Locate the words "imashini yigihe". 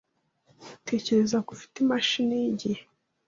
1.83-2.81